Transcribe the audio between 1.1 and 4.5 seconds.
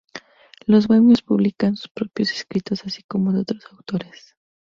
publicaban sus propios escritos así como de otros autores.